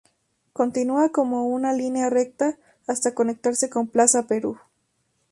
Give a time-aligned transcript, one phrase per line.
[0.51, 2.57] Continúa como una línea recta
[2.87, 4.57] hasta conectarse con Plaza Perú.